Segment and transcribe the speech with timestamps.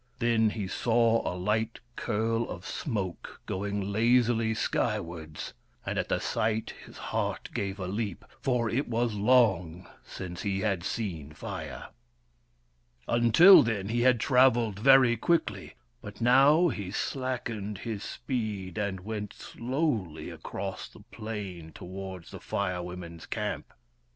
[0.17, 5.53] Then he saw a light curl of smoke going lazily skywards,
[5.85, 10.61] and at the sight his heart gave a leap, for it was long since he
[10.61, 11.89] had seen Fire.
[13.07, 15.75] Until then he had travelled very quickly.
[16.01, 22.81] But now he slackened his speed and went slowly across the plain towards the Fire
[22.81, 23.71] Women's camp.